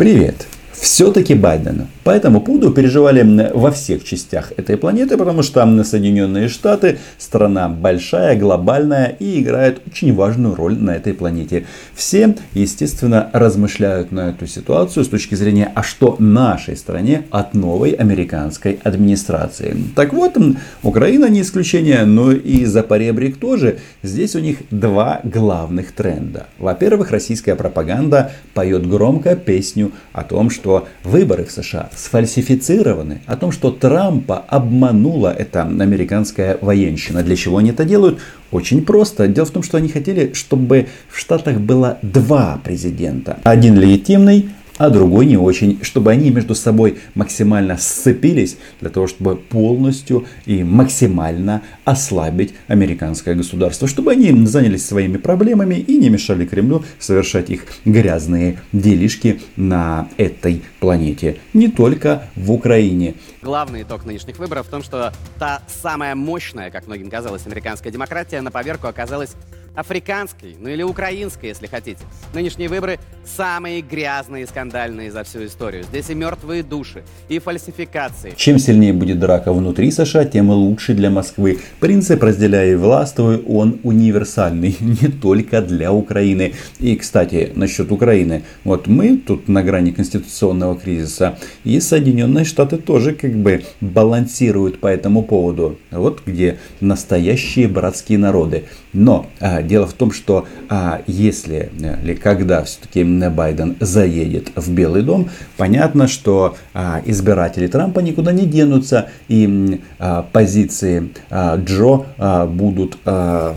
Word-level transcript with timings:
Привет! 0.00 0.48
Все-таки 0.80 1.34
Байден. 1.34 1.88
По 2.04 2.10
этому 2.10 2.40
поводу 2.40 2.70
переживали 2.70 3.50
во 3.52 3.70
всех 3.70 4.02
частях 4.02 4.52
этой 4.56 4.78
планеты, 4.78 5.18
потому 5.18 5.42
что 5.42 5.60
Соединенные 5.84 6.48
Штаты 6.48 6.98
страна 7.18 7.68
большая, 7.68 8.38
глобальная 8.38 9.14
и 9.18 9.40
играет 9.40 9.82
очень 9.86 10.14
важную 10.14 10.54
роль 10.54 10.78
на 10.78 10.92
этой 10.92 11.12
планете. 11.12 11.66
Все, 11.94 12.34
естественно, 12.54 13.28
размышляют 13.34 14.10
на 14.10 14.30
эту 14.30 14.46
ситуацию 14.46 15.04
с 15.04 15.08
точки 15.08 15.34
зрения, 15.34 15.70
а 15.74 15.82
что 15.82 16.16
нашей 16.18 16.76
стране 16.76 17.24
от 17.30 17.52
новой 17.52 17.90
американской 17.90 18.80
администрации. 18.82 19.76
Так 19.94 20.14
вот, 20.14 20.38
Украина 20.82 21.26
не 21.26 21.42
исключение, 21.42 22.06
но 22.06 22.32
и 22.32 22.64
Запоребрик 22.64 23.36
тоже. 23.36 23.80
Здесь 24.02 24.34
у 24.34 24.38
них 24.40 24.58
два 24.70 25.20
главных 25.24 25.92
тренда. 25.92 26.46
Во-первых, 26.58 27.10
российская 27.10 27.54
пропаганда 27.54 28.32
поет 28.54 28.88
громко 28.88 29.36
песню 29.36 29.92
о 30.14 30.24
том, 30.24 30.48
что 30.48 30.69
выборы 31.04 31.44
в 31.44 31.50
США 31.50 31.90
сфальсифицированы, 31.94 33.20
о 33.26 33.36
том, 33.36 33.52
что 33.52 33.70
Трампа 33.70 34.44
обманула 34.48 35.34
эта 35.36 35.62
американская 35.62 36.58
военщина. 36.60 37.22
Для 37.22 37.36
чего 37.36 37.58
они 37.58 37.70
это 37.70 37.84
делают? 37.84 38.18
Очень 38.50 38.84
просто. 38.84 39.28
Дело 39.28 39.46
в 39.46 39.50
том, 39.50 39.62
что 39.62 39.76
они 39.76 39.88
хотели, 39.88 40.32
чтобы 40.34 40.86
в 41.08 41.18
Штатах 41.18 41.58
было 41.58 41.98
два 42.02 42.60
президента. 42.62 43.38
Один 43.44 43.78
легитимный, 43.78 44.50
а 44.80 44.88
другой 44.88 45.26
не 45.26 45.36
очень, 45.36 45.78
чтобы 45.82 46.10
они 46.10 46.30
между 46.30 46.54
собой 46.54 47.00
максимально 47.14 47.76
сцепились 47.76 48.56
для 48.80 48.88
того, 48.88 49.06
чтобы 49.06 49.36
полностью 49.36 50.24
и 50.46 50.64
максимально 50.64 51.60
ослабить 51.84 52.54
американское 52.66 53.34
государство, 53.34 53.86
чтобы 53.86 54.12
они 54.12 54.46
занялись 54.46 54.86
своими 54.86 55.18
проблемами 55.18 55.74
и 55.74 55.98
не 55.98 56.08
мешали 56.08 56.46
Кремлю 56.46 56.82
совершать 56.98 57.50
их 57.50 57.66
грязные 57.84 58.58
делишки 58.72 59.42
на 59.54 60.08
этой 60.16 60.62
планете, 60.80 61.36
не 61.52 61.68
только 61.68 62.30
в 62.34 62.50
Украине. 62.50 63.16
Главный 63.42 63.82
итог 63.82 64.06
нынешних 64.06 64.38
выборов 64.38 64.66
в 64.66 64.70
том, 64.70 64.82
что 64.82 65.12
та 65.38 65.60
самая 65.68 66.14
мощная, 66.14 66.70
как 66.70 66.86
многим 66.86 67.10
казалось, 67.10 67.44
американская 67.44 67.92
демократия 67.92 68.40
на 68.40 68.50
поверку 68.50 68.86
оказалась 68.86 69.36
африканской, 69.74 70.56
ну 70.58 70.68
или 70.68 70.82
украинской, 70.82 71.46
если 71.46 71.66
хотите. 71.66 72.00
Нынешние 72.34 72.68
выборы 72.68 72.98
самые 73.24 73.80
грязные 73.80 74.44
и 74.44 74.46
скандальные 74.46 75.12
за 75.12 75.24
всю 75.24 75.44
историю. 75.46 75.84
Здесь 75.84 76.10
и 76.10 76.14
мертвые 76.14 76.62
души, 76.62 77.02
и 77.28 77.38
фальсификации. 77.38 78.32
Чем 78.36 78.58
сильнее 78.58 78.92
будет 78.92 79.18
драка 79.18 79.52
внутри 79.52 79.90
США, 79.90 80.24
тем 80.24 80.50
лучше 80.50 80.94
для 80.94 81.10
Москвы. 81.10 81.60
Принцип 81.78 82.22
«разделяй 82.22 82.72
и 82.72 82.74
властвуй» 82.74 83.42
он 83.46 83.80
универсальный, 83.82 84.76
не 84.80 85.08
только 85.08 85.62
для 85.62 85.92
Украины. 85.92 86.54
И, 86.78 86.96
кстати, 86.96 87.52
насчет 87.54 87.92
Украины. 87.92 88.42
Вот 88.64 88.86
мы 88.86 89.16
тут 89.16 89.48
на 89.48 89.62
грани 89.62 89.92
конституционного 89.92 90.76
кризиса, 90.76 91.38
и 91.64 91.78
Соединенные 91.80 92.44
Штаты 92.44 92.76
тоже 92.76 93.12
как 93.12 93.34
бы 93.34 93.64
балансируют 93.80 94.80
по 94.80 94.86
этому 94.86 95.22
поводу. 95.22 95.78
Вот 95.90 96.22
где 96.26 96.58
настоящие 96.80 97.68
братские 97.68 98.18
народы. 98.18 98.64
Но 98.92 99.26
а, 99.40 99.62
дело 99.62 99.86
в 99.86 99.92
том, 99.92 100.12
что 100.12 100.46
а, 100.68 101.02
если 101.06 101.70
э, 101.80 102.02
или 102.02 102.14
когда 102.14 102.64
все-таки 102.64 103.04
Байден 103.04 103.76
заедет 103.80 104.50
в 104.56 104.72
Белый 104.72 105.02
дом, 105.02 105.30
понятно, 105.56 106.08
что 106.08 106.56
а, 106.74 107.00
избиратели 107.04 107.66
Трампа 107.66 108.00
никуда 108.00 108.32
не 108.32 108.46
денутся, 108.46 109.10
и 109.28 109.80
а, 109.98 110.26
позиции 110.32 111.10
а, 111.30 111.56
Джо 111.56 112.06
а, 112.18 112.46
будут 112.46 112.98
а, 113.04 113.56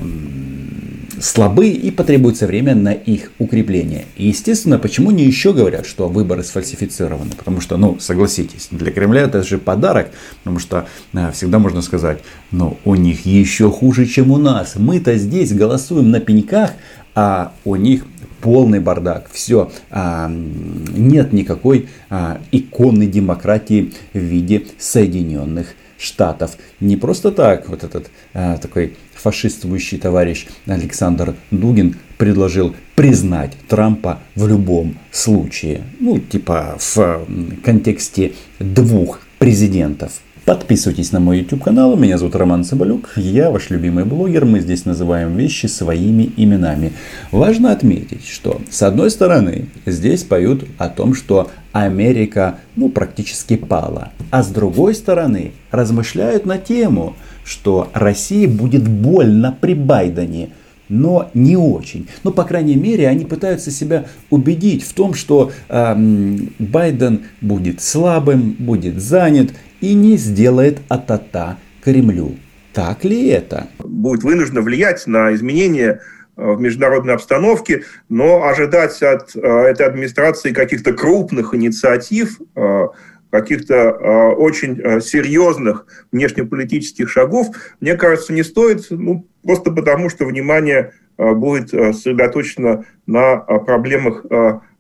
слабы 1.23 1.70
и 1.70 1.92
потребуется 1.92 2.47
время 2.47 2.75
на 2.75 2.92
их 2.92 3.31
укрепление. 3.40 4.06
И 4.18 4.28
естественно, 4.28 4.78
почему 4.78 5.12
не 5.12 5.23
еще 5.23 5.53
говорят, 5.53 5.86
что 5.86 6.08
выборы 6.08 6.44
сфальсифицированы? 6.44 7.31
Потому 7.38 7.62
что, 7.62 7.78
ну, 7.78 7.97
согласитесь, 8.00 8.68
для 8.72 8.92
Кремля 8.92 9.22
это 9.22 9.44
же 9.44 9.58
подарок, 9.58 10.09
потому 10.40 10.59
что 10.59 10.88
а, 11.14 11.31
всегда 11.31 11.59
можно 11.59 11.81
сказать, 11.81 12.20
но 12.52 12.78
у 12.84 12.95
них 12.95 13.25
еще 13.25 13.72
хуже, 13.72 14.06
чем 14.06 14.31
у 14.31 14.38
нас. 14.38 14.74
Мы-то 14.75 15.16
здесь 15.23 15.53
голосуем 15.53 16.11
на 16.11 16.19
пеньках, 16.19 16.72
а 17.16 17.53
у 17.66 17.75
них 17.75 18.06
полный 18.41 18.79
бардак. 18.79 19.29
Все, 19.31 19.72
а, 19.89 20.29
нет 20.29 21.34
никакой 21.34 21.88
а, 22.09 22.39
иконной 22.51 23.07
демократии 23.07 23.94
в 24.13 24.19
виде 24.19 24.66
Соединенных 24.78 25.75
Штатов. 25.97 26.57
Не 26.79 26.97
просто 26.97 27.31
так 27.31 27.69
вот 27.69 27.84
этот 27.84 28.11
а, 28.34 28.57
такой 28.57 28.97
фашистствующий 29.16 29.97
товарищ 29.97 30.47
Александр 30.66 31.35
Дугин 31.50 31.95
предложил 32.17 32.75
признать 32.95 33.53
Трампа 33.69 34.19
в 34.35 34.47
любом 34.47 34.97
случае. 35.11 35.84
Ну, 36.00 36.19
типа 36.19 36.78
в 36.78 37.25
контексте 37.63 38.34
двух 38.59 39.22
президентов. 39.40 40.22
Подписывайтесь 40.46 41.14
на 41.14 41.22
мой 41.22 41.40
YouTube 41.40 41.64
канал. 41.64 41.96
Меня 41.96 42.18
зовут 42.18 42.36
Роман 42.36 42.66
Соболюк. 42.66 43.14
Я 43.16 43.50
ваш 43.50 43.70
любимый 43.70 44.04
блогер. 44.04 44.44
Мы 44.44 44.59
здесь 44.59 44.84
называем 44.84 45.38
вещи 45.38 45.68
своими 45.68 46.34
именами. 46.36 46.92
Важно 47.31 47.72
отметить, 47.72 48.28
что 48.28 48.59
с 48.70 48.82
одной 48.82 49.09
стороны 49.09 49.70
здесь 49.86 50.24
поют 50.24 50.66
о 50.78 50.90
том, 50.90 51.16
что 51.16 51.50
Америка 51.72 52.58
ну, 52.76 52.90
практически 52.90 53.56
пала. 53.56 54.12
А 54.32 54.44
с 54.44 54.50
другой 54.50 54.96
стороны 54.96 55.53
размышляют 55.72 56.46
на 56.46 56.58
тему, 56.58 57.16
что 57.46 57.90
России 57.94 58.46
будет 58.46 58.86
больно 58.86 59.58
при 59.62 59.76
Байдене 59.76 60.50
но 60.90 61.32
не 61.34 61.56
очень. 61.56 62.08
Но, 62.24 62.32
по 62.32 62.44
крайней 62.44 62.76
мере, 62.76 63.08
они 63.08 63.26
пытаются 63.26 63.72
себя 63.72 64.06
убедить 64.30 64.84
в 64.84 64.94
том, 64.94 65.14
что 65.14 65.52
э, 65.70 66.38
Байден 66.59 67.22
будет 67.42 67.82
слабым, 67.82 68.56
будет 68.59 69.02
занят 69.02 69.53
и 69.84 69.96
не 69.96 70.16
сделает 70.16 70.80
атата 70.88 71.58
Кремлю. 71.84 72.38
Так 72.72 73.04
ли 73.04 73.28
это? 73.28 73.68
Будет 73.80 74.24
вынуждено 74.24 74.62
влиять 74.62 75.06
на 75.08 75.34
изменения 75.34 76.00
э, 76.38 76.52
в 76.54 76.62
международной 76.62 77.16
обстановке, 77.16 77.84
но 78.08 78.48
ожидать 78.48 79.04
от 79.04 79.36
э, 79.36 79.40
этой 79.42 79.86
администрации 79.86 80.54
каких-то 80.54 80.94
крупных 80.94 81.54
инициатив, 81.54 82.40
э, 82.56 82.88
каких-то 83.30 83.92
очень 84.38 85.02
серьезных 85.02 85.88
внешнеполитических 86.12 87.10
шагов, 87.10 87.48
мне 87.80 87.96
кажется, 87.96 88.32
не 88.32 88.44
стоит, 88.44 88.86
ну, 88.92 89.28
просто 89.44 89.72
потому 89.72 90.12
что 90.12 90.26
внимание 90.26 90.94
будет 91.18 91.72
сосредоточено 91.72 92.86
на 93.08 93.38
проблемах 93.38 94.24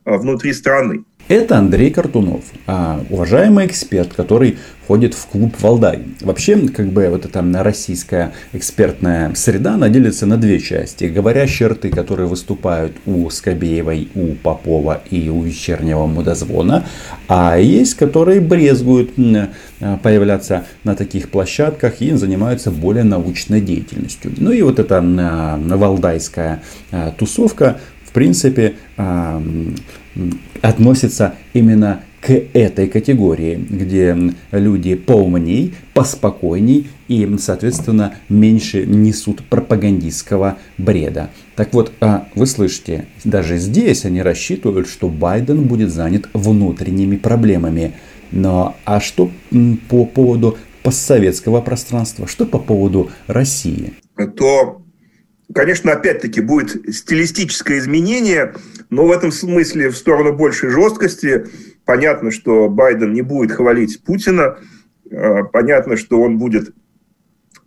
внутри 0.05 0.53
страны. 0.53 1.03
Это 1.29 1.57
Андрей 1.57 1.89
Картунов, 1.89 2.43
а, 2.67 3.01
уважаемый 3.09 3.65
эксперт, 3.65 4.13
который 4.13 4.57
входит 4.83 5.13
в 5.13 5.25
клуб 5.27 5.55
Валдай. 5.61 6.01
Вообще, 6.19 6.67
как 6.67 6.87
бы 6.87 7.07
вот 7.07 7.23
эта 7.23 7.41
российская 7.63 8.33
экспертная 8.51 9.33
среда, 9.33 9.75
она 9.75 9.87
делится 9.87 10.25
на 10.25 10.35
две 10.35 10.59
части. 10.59 11.05
Говорящие 11.05 11.69
рты, 11.69 11.89
которые 11.89 12.27
выступают 12.27 12.91
у 13.05 13.29
Скобеевой, 13.29 14.09
у 14.15 14.33
Попова 14.33 15.01
и 15.09 15.29
у 15.29 15.41
вечернего 15.43 16.07
мудозвона. 16.07 16.85
А 17.29 17.57
есть, 17.57 17.93
которые 17.93 18.41
брезгуют 18.41 19.11
появляться 20.03 20.65
на 20.83 20.93
таких 20.93 21.29
площадках 21.29 22.01
и 22.01 22.11
занимаются 22.11 22.69
более 22.69 23.05
научной 23.05 23.61
деятельностью. 23.61 24.33
Ну 24.35 24.51
и 24.51 24.61
вот 24.61 24.77
эта 24.77 25.01
валдайская 25.01 26.61
а, 26.91 27.11
тусовка, 27.17 27.79
принципе, 28.13 28.75
относится 30.61 31.35
именно 31.53 32.03
к 32.21 32.29
этой 32.53 32.87
категории, 32.87 33.55
где 33.55 34.17
люди 34.51 34.95
поумней, 34.95 35.73
поспокойней 35.93 36.87
и, 37.09 37.29
соответственно, 37.37 38.15
меньше 38.29 38.85
несут 38.85 39.43
пропагандистского 39.43 40.57
бреда. 40.77 41.31
Так 41.57 41.73
вот, 41.73 41.91
а, 41.99 42.29
вы 42.33 42.45
слышите, 42.47 43.07
даже 43.25 43.57
здесь 43.57 44.05
они 44.05 44.21
рассчитывают, 44.21 44.87
что 44.87 45.09
Байден 45.09 45.63
будет 45.63 45.91
занят 45.91 46.29
внутренними 46.33 47.17
проблемами. 47.17 47.93
Но 48.31 48.77
а 48.85 49.01
что 49.01 49.29
по 49.89 50.05
поводу 50.05 50.57
постсоветского 50.81 51.59
пространства, 51.59 52.25
что 52.25 52.45
по 52.45 52.57
поводу 52.57 53.11
России? 53.27 53.93
То 54.37 54.82
Конечно, 55.53 55.91
опять-таки 55.91 56.41
будет 56.41 56.95
стилистическое 56.95 57.79
изменение, 57.79 58.53
но 58.89 59.05
в 59.05 59.11
этом 59.11 59.31
смысле 59.31 59.89
в 59.89 59.97
сторону 59.97 60.33
большей 60.33 60.69
жесткости. 60.69 61.45
Понятно, 61.85 62.31
что 62.31 62.69
Байден 62.69 63.13
не 63.13 63.21
будет 63.21 63.51
хвалить 63.51 64.01
Путина. 64.03 64.57
Э, 65.09 65.43
понятно, 65.51 65.97
что 65.97 66.21
он 66.21 66.37
будет 66.37 66.73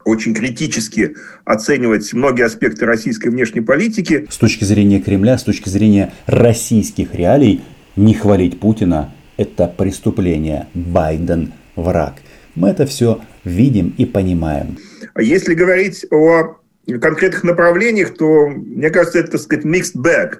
очень 0.04 0.34
критически 0.34 1.16
оценивать 1.44 2.12
многие 2.12 2.44
аспекты 2.44 2.86
российской 2.86 3.28
внешней 3.28 3.60
политики. 3.60 4.26
С 4.30 4.38
точки 4.38 4.64
зрения 4.64 5.00
Кремля, 5.00 5.36
с 5.36 5.42
точки 5.42 5.68
зрения 5.68 6.12
российских 6.26 7.14
реалий, 7.14 7.62
не 7.96 8.14
хвалить 8.14 8.60
Путина– 8.60 9.14
это 9.36 9.66
преступление. 9.66 10.68
Байден– 10.74 11.52
враг. 11.76 12.14
Мы 12.54 12.68
это 12.68 12.86
все 12.86 13.20
видим 13.44 13.94
и 13.98 14.06
понимаем. 14.06 14.78
Если 15.18 15.54
говорить 15.54 16.06
о 16.10 16.56
конкретных 16.86 17.44
направлениях, 17.44 18.14
то, 18.14 18.48
мне 18.48 18.90
кажется, 18.90 19.18
это, 19.18 19.32
так 19.32 19.40
сказать, 19.40 19.64
mixed 19.64 19.96
bag. 19.96 20.38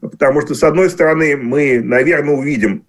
Потому 0.00 0.40
что, 0.40 0.54
с 0.54 0.62
одной 0.62 0.90
стороны, 0.90 1.36
мы, 1.36 1.80
наверное, 1.82 2.34
увидим 2.34 2.84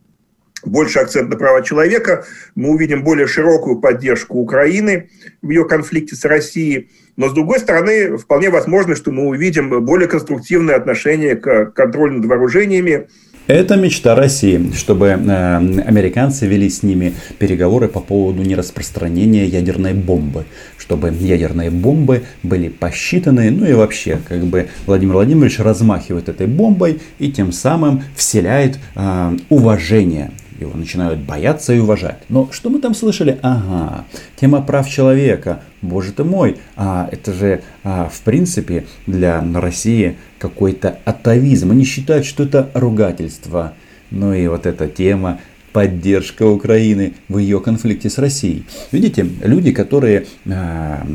больше 0.66 1.00
акцент 1.00 1.30
на 1.30 1.38
права 1.38 1.62
человека, 1.62 2.26
мы 2.56 2.70
увидим 2.70 3.04
более 3.04 3.28
широкую 3.28 3.80
поддержку 3.80 4.40
Украины 4.40 5.10
в 5.42 5.50
ее 5.50 5.66
конфликте 5.66 6.16
с 6.16 6.26
Россией. 6.26 6.90
Но, 7.16 7.30
с 7.30 7.34
другой 7.34 7.60
стороны, 7.60 8.18
вполне 8.18 8.50
возможно, 8.50 8.96
что 8.96 9.12
мы 9.12 9.28
увидим 9.28 9.84
более 9.86 10.08
конструктивное 10.08 10.76
отношение 10.76 11.36
к 11.36 11.72
контролю 11.72 12.18
над 12.18 12.26
вооружениями, 12.26 13.08
это 13.48 13.76
мечта 13.78 14.14
России, 14.16 14.72
чтобы 14.76 15.08
э, 15.08 15.16
американцы 15.16 16.48
вели 16.48 16.70
с 16.70 16.84
ними 16.84 17.14
переговоры 17.40 17.88
по 17.88 18.00
поводу 18.00 18.44
нераспространения 18.44 19.46
ядерной 19.46 19.94
бомбы, 19.94 20.46
чтобы 20.78 21.14
ядерные 21.20 21.72
бомбы 21.72 22.24
были 22.44 22.68
посчитаны, 22.68 23.50
ну 23.52 23.66
и 23.66 23.74
вообще, 23.74 24.20
как 24.28 24.46
бы 24.46 24.68
Владимир 24.86 25.14
Владимирович 25.14 25.60
размахивает 25.60 26.30
этой 26.30 26.48
бомбой 26.48 27.00
и 27.20 27.32
тем 27.32 27.52
самым 27.52 28.04
вселяет 28.16 28.80
э, 28.96 29.38
уважение 29.50 30.32
его 30.60 30.76
начинают 30.76 31.20
бояться 31.20 31.74
и 31.74 31.80
уважать. 31.80 32.20
Но 32.30 32.50
что 32.52 32.70
мы 32.70 32.80
там 32.80 32.94
слышали? 32.94 33.40
Ага, 33.42 34.06
тема 34.36 34.62
прав 34.62 34.90
человека. 34.90 35.62
Боже 35.82 36.12
ты 36.12 36.24
мой, 36.24 36.58
а 36.76 37.08
это 37.12 37.34
же 37.34 37.62
а, 37.84 38.10
в 38.10 38.22
принципе 38.22 38.86
для 39.06 39.46
России 39.54 40.18
какой-то 40.40 41.00
атовизм. 41.06 41.72
Они 41.72 41.84
считают, 41.84 42.26
что 42.26 42.44
это 42.44 42.70
ругательство. 42.74 43.74
Ну 44.12 44.34
и 44.34 44.48
вот 44.48 44.66
эта 44.66 44.88
тема 44.88 45.40
поддержка 45.74 46.44
Украины 46.44 47.14
в 47.30 47.38
ее 47.38 47.60
конфликте 47.60 48.10
с 48.10 48.18
Россией. 48.18 48.66
Видите, 48.92 49.28
люди, 49.44 49.72
которые 49.72 50.26
а, 50.50 51.06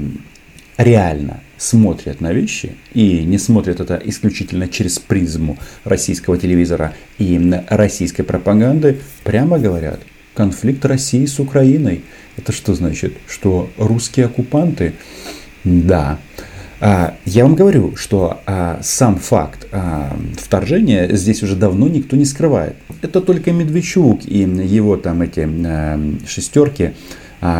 реально 0.76 1.40
смотрят 1.62 2.20
на 2.20 2.32
вещи 2.32 2.72
и 2.92 3.24
не 3.24 3.38
смотрят 3.38 3.80
это 3.80 4.00
исключительно 4.04 4.68
через 4.68 4.98
призму 4.98 5.58
российского 5.84 6.36
телевизора 6.36 6.94
и 7.18 7.40
российской 7.68 8.24
пропаганды, 8.24 8.98
прямо 9.22 9.60
говорят, 9.60 10.00
конфликт 10.34 10.84
России 10.84 11.24
с 11.24 11.38
Украиной. 11.38 12.02
Это 12.36 12.50
что 12.50 12.74
значит? 12.74 13.14
Что 13.28 13.70
русские 13.78 14.26
оккупанты? 14.26 14.94
Да. 15.62 16.18
А, 16.80 17.14
я 17.24 17.44
вам 17.44 17.54
говорю, 17.54 17.94
что 17.94 18.40
а, 18.44 18.80
сам 18.82 19.16
факт 19.16 19.68
а, 19.70 20.18
вторжения 20.36 21.14
здесь 21.14 21.44
уже 21.44 21.54
давно 21.54 21.86
никто 21.86 22.16
не 22.16 22.24
скрывает. 22.24 22.74
Это 23.02 23.20
только 23.20 23.52
Медведчук 23.52 24.24
и 24.24 24.38
его 24.40 24.96
там 24.96 25.22
эти 25.22 25.48
шестерки 26.26 26.94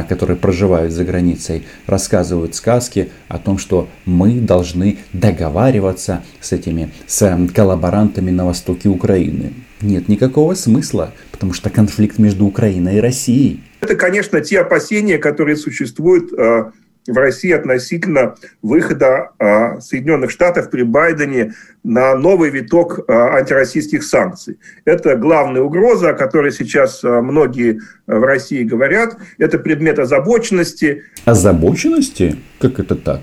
которые 0.09 0.37
проживают 0.37 0.93
за 0.93 1.05
границей, 1.05 1.67
рассказывают 1.87 2.55
сказки 2.55 3.11
о 3.29 3.39
том, 3.39 3.59
что 3.59 3.89
мы 4.05 4.35
должны 4.35 4.99
договариваться 5.13 6.23
с 6.41 6.53
этими 6.53 6.93
с 7.07 7.49
коллаборантами 7.55 8.31
на 8.31 8.47
востоке 8.47 8.89
Украины. 8.89 9.53
Нет 9.81 10.09
никакого 10.09 10.55
смысла, 10.55 11.13
потому 11.33 11.53
что 11.53 11.69
конфликт 11.69 12.19
между 12.19 12.47
Украиной 12.47 12.99
и 12.99 13.01
Россией. 13.01 13.61
Это, 13.81 13.97
конечно, 13.97 14.41
те 14.41 14.61
опасения, 14.61 15.19
которые 15.19 15.57
существуют 15.57 16.33
а, 16.33 16.71
в 17.07 17.17
России 17.17 17.53
относительно 17.53 18.37
выхода 18.63 19.31
а, 19.39 19.81
Соединенных 19.81 20.31
Штатов 20.31 20.71
при 20.71 20.83
Байдене 20.83 21.55
на 21.83 22.15
новый 22.15 22.51
виток 22.51 23.01
а, 23.09 23.37
антироссийских 23.37 24.05
санкций. 24.05 24.59
Это 24.85 25.17
главная 25.17 25.63
угроза, 25.63 26.11
о 26.11 26.15
которой 26.15 26.53
сейчас 26.53 27.03
а, 27.03 27.21
многие 27.21 27.81
в 28.07 28.23
России 28.23 28.63
говорят. 28.63 29.17
Это 29.39 29.59
предмет 29.59 29.99
озабоченности. 29.99 31.03
Озабоченности? 31.25 32.37
Как 32.61 32.79
это 32.79 32.95
так? 32.95 33.21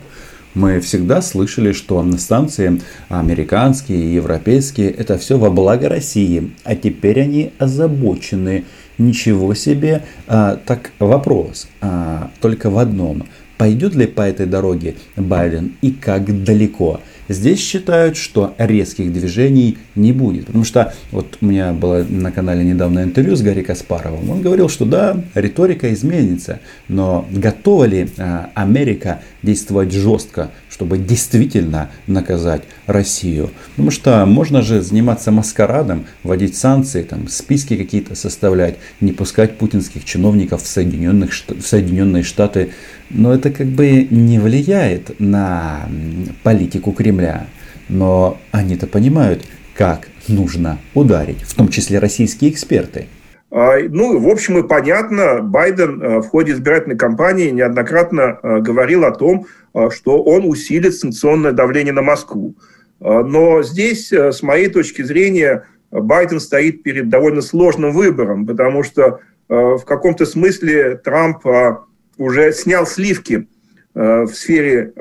Мы 0.55 0.79
всегда 0.79 1.21
слышали, 1.21 1.73
что 1.73 2.03
санкции 2.17 2.81
американские 3.07 3.99
и 3.99 4.15
европейские 4.15 4.89
это 4.89 5.17
все 5.17 5.37
во 5.37 5.51
благо 5.51 5.87
России, 5.87 6.55
а 6.63 6.75
теперь 6.75 7.21
они 7.21 7.53
озабочены. 7.59 8.65
Ничего 8.97 9.53
себе. 9.53 10.03
А, 10.27 10.57
так 10.57 10.91
вопрос 10.99 11.69
а, 11.79 12.31
только 12.41 12.69
в 12.69 12.77
одном. 12.77 13.27
Пойдет 13.59 13.93
ли 13.93 14.07
по 14.07 14.21
этой 14.21 14.45
дороге 14.45 14.95
Байден 15.17 15.73
и 15.81 15.91
как 15.91 16.45
далеко? 16.45 17.01
Здесь 17.27 17.59
считают, 17.59 18.15
что 18.15 18.55
резких 18.57 19.11
движений 19.11 19.77
не 19.95 20.13
будет. 20.13 20.45
Потому 20.45 20.63
что 20.63 20.93
вот 21.11 21.37
у 21.41 21.45
меня 21.45 21.73
было 21.73 22.05
на 22.07 22.31
канале 22.31 22.63
недавно 22.63 23.03
интервью 23.03 23.35
с 23.35 23.41
Гарри 23.41 23.63
Каспаровым. 23.63 24.29
Он 24.29 24.41
говорил, 24.41 24.69
что 24.69 24.85
да, 24.85 25.21
риторика 25.35 25.93
изменится. 25.93 26.61
Но 26.87 27.27
готова 27.29 27.83
ли 27.83 28.07
а, 28.17 28.49
Америка 28.55 29.21
действовать 29.43 29.91
жестко, 29.91 30.51
чтобы 30.79 30.97
действительно 30.97 31.89
наказать 32.07 32.61
Россию? 32.85 33.49
Потому 33.71 33.91
что 33.91 34.25
можно 34.25 34.61
же 34.61 34.81
заниматься 34.81 35.29
маскарадом, 35.29 36.05
вводить 36.23 36.55
санкции, 36.55 37.03
там, 37.03 37.27
списки 37.27 37.75
какие-то 37.75 38.15
составлять, 38.15 38.77
не 39.01 39.11
пускать 39.11 39.57
путинских 39.57 40.05
чиновников 40.05 40.63
в, 40.63 40.67
Соединенных, 40.67 41.31
в 41.33 41.61
Соединенные 41.63 42.23
Штаты. 42.23 42.69
Но 43.09 43.33
это 43.33 43.51
как 43.51 43.67
бы 43.67 44.07
не 44.09 44.39
влияет 44.39 45.19
на 45.19 45.89
политику 46.43 46.93
Кремля. 46.93 47.47
Но 47.89 48.39
они-то 48.51 48.87
понимают, 48.87 49.43
как 49.75 50.07
нужно 50.29 50.77
ударить, 50.93 51.41
в 51.41 51.55
том 51.55 51.67
числе 51.67 51.99
российские 51.99 52.51
эксперты. 52.51 53.07
А, 53.51 53.79
ну, 53.79 54.19
в 54.19 54.27
общем 54.27 54.59
и 54.59 54.67
понятно, 54.67 55.41
Байден 55.41 56.01
э, 56.01 56.19
в 56.19 56.27
ходе 56.27 56.51
избирательной 56.51 56.97
кампании 56.97 57.49
неоднократно 57.49 58.39
э, 58.41 58.59
говорил 58.59 59.05
о 59.05 59.11
том, 59.11 59.47
э, 59.73 59.89
что 59.89 60.21
он 60.21 60.45
усилит 60.45 60.95
санкционное 60.95 61.51
давление 61.51 61.93
на 61.93 62.01
Москву. 62.01 62.55
Но 63.01 63.63
здесь, 63.63 64.11
с 64.11 64.43
моей 64.43 64.67
точки 64.67 65.03
зрения, 65.03 65.63
Байден 65.89 66.41
стоит 66.41 66.83
перед 66.83 67.07
довольно 67.07 67.41
сложным 67.41 67.93
выбором, 67.93 68.45
потому 68.45 68.83
что 68.83 69.21
в 69.47 69.79
каком-то 69.85 70.25
смысле 70.25 70.97
Трамп 70.97 71.45
уже 72.17 72.51
снял 72.51 72.85
сливки 72.85 73.47
в 73.93 74.27
сфере 74.27 74.91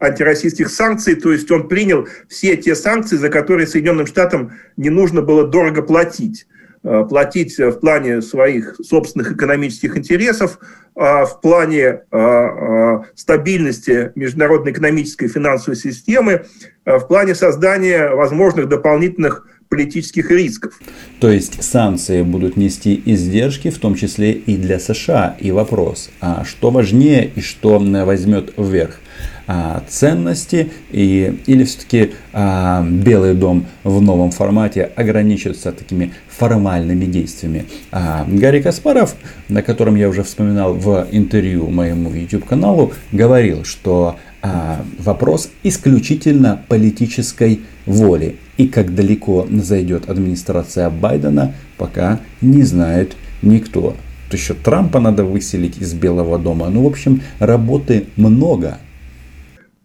антироссийских 0.00 0.70
санкций, 0.70 1.14
то 1.14 1.30
есть 1.30 1.48
он 1.52 1.68
принял 1.68 2.08
все 2.28 2.56
те 2.56 2.74
санкции, 2.74 3.14
за 3.14 3.28
которые 3.28 3.68
Соединенным 3.68 4.08
Штатам 4.08 4.54
не 4.76 4.90
нужно 4.90 5.22
было 5.22 5.46
дорого 5.46 5.82
платить. 5.82 6.48
Э, 6.88 7.04
платить 7.04 7.58
в 7.58 7.80
плане 7.80 8.22
своих 8.22 8.76
собственных 8.80 9.32
экономических 9.32 9.96
интересов, 9.96 10.60
а 10.94 11.24
в 11.24 11.40
плане 11.40 11.82
э, 11.82 11.98
э, 12.12 12.98
стабильности 13.16 14.12
международной 14.14 14.70
экономической 14.70 15.24
и 15.24 15.28
финансовой 15.28 15.76
системы, 15.76 16.46
в 16.84 17.00
плане 17.08 17.34
создания 17.34 18.10
возможных 18.10 18.68
дополнительных 18.68 19.48
политических 19.68 20.30
рисков. 20.30 20.78
То 21.18 21.28
есть 21.28 21.60
санкции 21.64 22.22
будут 22.22 22.56
нести 22.56 23.02
издержки, 23.04 23.70
в 23.70 23.78
том 23.80 23.96
числе 23.96 24.30
и 24.30 24.56
для 24.56 24.78
США. 24.78 25.36
И 25.40 25.50
вопрос, 25.50 26.10
а 26.20 26.44
что 26.44 26.70
важнее 26.70 27.28
и 27.34 27.40
что 27.40 27.80
возьмет 27.80 28.52
вверх? 28.56 29.00
А, 29.46 29.82
ценности 29.88 30.70
и, 30.90 31.40
или 31.46 31.64
все-таки 31.64 32.12
а, 32.32 32.84
Белый 32.84 33.34
дом 33.34 33.66
в 33.84 34.00
новом 34.00 34.30
формате 34.30 34.90
ограничится 34.96 35.72
такими 35.72 36.12
формальными 36.28 37.04
действиями. 37.04 37.66
А, 37.92 38.24
Гарри 38.28 38.60
Каспаров, 38.60 39.14
на 39.48 39.62
котором 39.62 39.96
я 39.96 40.08
уже 40.08 40.22
вспоминал 40.22 40.74
в 40.74 41.06
интервью 41.12 41.68
моему 41.68 42.10
YouTube 42.10 42.44
каналу, 42.44 42.92
говорил, 43.12 43.64
что 43.64 44.16
а, 44.42 44.84
вопрос 44.98 45.50
исключительно 45.62 46.62
политической 46.68 47.60
воли. 47.84 48.36
И 48.56 48.68
как 48.68 48.94
далеко 48.94 49.46
зайдет 49.50 50.08
администрация 50.08 50.88
Байдена, 50.88 51.54
пока 51.76 52.20
не 52.40 52.62
знает 52.62 53.16
никто. 53.42 53.96
То 54.30 54.36
еще 54.36 54.54
Трампа 54.54 54.98
надо 54.98 55.24
выселить 55.24 55.78
из 55.78 55.94
Белого 55.94 56.38
дома. 56.38 56.68
Ну, 56.68 56.82
в 56.82 56.86
общем, 56.86 57.22
работы 57.38 58.06
много. 58.16 58.78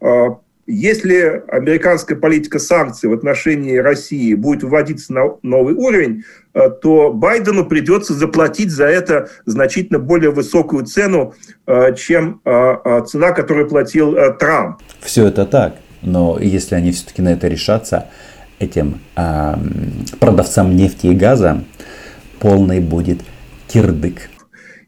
А, 0.02 0.40
если 0.68 1.44
американская 1.48 2.18
политика 2.18 2.60
санкций 2.60 3.10
в 3.10 3.14
отношении 3.14 3.78
России 3.78 4.34
будет 4.34 4.64
вводиться 4.64 5.14
на 5.14 5.38
новый 5.44 5.74
уровень, 5.76 6.24
а, 6.54 6.70
то 6.70 7.12
Байдену 7.14 7.66
придется 7.66 8.14
заплатить 8.14 8.72
за 8.72 8.86
это 8.86 9.30
значительно 9.46 10.00
более 10.00 10.32
высокую 10.32 10.86
цену, 10.86 11.34
а, 11.66 11.92
чем 11.94 12.42
цена, 12.44 13.32
которую 13.32 13.68
платил 13.68 14.16
Трамп. 14.40 14.80
Все 15.02 15.28
это 15.28 15.46
так, 15.46 15.76
но 16.02 16.38
если 16.40 16.76
они 16.76 16.92
все-таки 16.92 17.22
на 17.22 17.30
это 17.30 17.48
решатся, 17.48 18.10
этим 18.60 19.00
продавцам 20.20 20.76
нефти 20.76 21.08
и 21.08 21.16
газа 21.16 21.64
полный 22.40 22.80
будет 22.80 23.22
кирдык. 23.68 24.30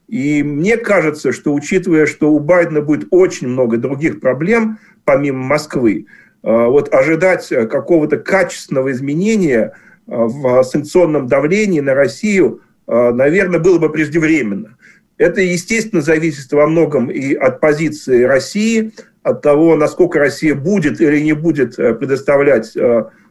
И 0.07 0.43
мне 0.43 0.77
кажется, 0.77 1.31
что 1.31 1.55
учитывая, 1.55 2.05
что 2.05 2.31
у 2.31 2.39
Байдена 2.39 2.81
будет 2.81 3.07
очень 3.09 3.47
много 3.47 3.77
других 3.77 4.19
проблем, 4.19 4.77
помимо 5.05 5.39
Москвы, 5.43 6.05
э, 6.43 6.65
вот 6.65 6.93
ожидать 6.93 7.47
какого-то 7.47 8.17
качественного 8.17 8.91
изменения 8.91 9.73
э, 10.07 10.11
в 10.15 10.63
санкционном 10.63 11.27
давлении 11.27 11.79
на 11.79 11.93
Россию, 11.93 12.61
э, 12.87 13.11
наверное, 13.11 13.59
было 13.59 13.79
бы 13.79 13.91
преждевременно. 13.91 14.77
Это, 15.17 15.41
естественно, 15.41 16.01
зависит 16.01 16.51
во 16.51 16.67
многом 16.67 17.07
и 17.09 17.33
от 17.33 17.59
позиции 17.59 18.23
России, 18.23 18.91
от 19.21 19.41
того, 19.41 19.75
насколько 19.75 20.19
Россия 20.19 20.55
будет 20.55 20.99
или 20.99 21.19
не 21.19 21.33
будет 21.33 21.75
предоставлять 21.77 22.75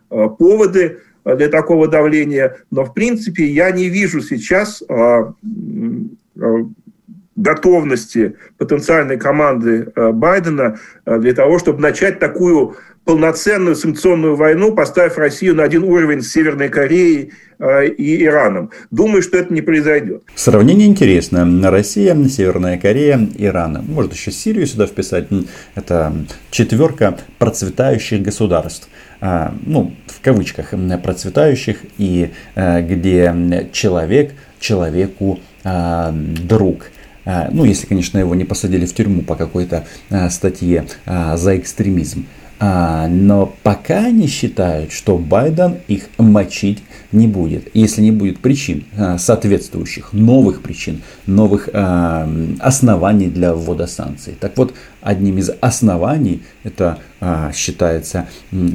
поводы 0.08 1.00
для 1.24 1.48
такого 1.48 1.88
давления, 1.88 2.56
но 2.70 2.84
в 2.84 2.94
принципе 2.94 3.44
я 3.44 3.70
не 3.72 3.88
вижу 3.90 4.22
сейчас 4.22 4.82
готовности 7.36 8.36
потенциальной 8.58 9.16
команды 9.16 9.92
Байдена 9.96 10.78
для 11.06 11.34
того, 11.34 11.58
чтобы 11.58 11.80
начать 11.80 12.18
такую 12.18 12.76
полноценную 13.04 13.74
санкционную 13.74 14.36
войну, 14.36 14.72
поставив 14.72 15.18
Россию 15.18 15.56
на 15.56 15.64
один 15.64 15.82
уровень 15.82 16.22
с 16.22 16.30
Северной 16.30 16.68
Кореей 16.68 17.32
э, 17.58 17.88
и 17.88 18.24
Ираном. 18.24 18.70
Думаю, 18.90 19.22
что 19.22 19.38
это 19.38 19.52
не 19.52 19.60
произойдет. 19.60 20.22
Сравнение 20.36 20.86
интересно. 20.86 21.70
Россия, 21.70 22.16
Северная 22.28 22.78
Корея, 22.78 23.28
Иран. 23.36 23.84
Может 23.88 24.12
еще 24.12 24.30
Сирию 24.30 24.66
сюда 24.66 24.86
вписать. 24.86 25.28
Это 25.74 26.12
четверка 26.50 27.18
процветающих 27.38 28.22
государств. 28.22 28.88
А, 29.20 29.52
ну, 29.66 29.94
в 30.06 30.20
кавычках, 30.20 30.72
процветающих, 31.02 31.78
и 31.98 32.30
э, 32.54 32.82
где 32.82 33.68
человек 33.72 34.32
человеку 34.60 35.40
а, 35.64 36.12
друг. 36.12 36.84
А, 37.24 37.48
ну, 37.52 37.64
если, 37.64 37.86
конечно, 37.86 38.18
его 38.18 38.34
не 38.34 38.44
посадили 38.44 38.86
в 38.86 38.94
тюрьму 38.94 39.22
по 39.22 39.34
какой-то 39.34 39.84
статье 40.28 40.86
за 41.06 41.56
экстремизм. 41.56 42.26
А, 42.64 43.08
но 43.08 43.52
пока 43.64 44.04
они 44.04 44.28
считают, 44.28 44.92
что 44.92 45.18
Байден 45.18 45.78
их 45.88 46.04
мочить 46.16 46.78
не 47.10 47.26
будет, 47.26 47.68
если 47.74 48.02
не 48.02 48.12
будет 48.12 48.38
причин 48.38 48.84
а, 48.96 49.18
соответствующих, 49.18 50.12
новых 50.12 50.62
причин, 50.62 51.02
новых 51.26 51.68
а, 51.72 52.30
оснований 52.60 53.26
для 53.26 53.52
ввода 53.52 53.88
санкций. 53.88 54.36
Так 54.38 54.56
вот, 54.56 54.74
одним 55.00 55.38
из 55.38 55.50
оснований 55.60 56.42
это 56.62 56.98
считается 57.52 58.28